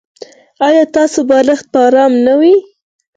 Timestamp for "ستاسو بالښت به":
0.89-1.79